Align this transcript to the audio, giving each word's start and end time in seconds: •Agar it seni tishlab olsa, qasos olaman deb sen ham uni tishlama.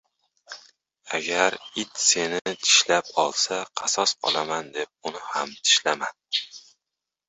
•Agar 1.17 1.53
it 1.81 1.91
seni 2.07 2.41
tishlab 2.63 3.13
olsa, 3.27 3.59
qasos 3.77 4.11
olaman 4.27 4.65
deb 4.75 4.89
sen 5.03 5.15
ham 5.31 5.47
uni 5.51 5.59
tishlama. 5.65 6.07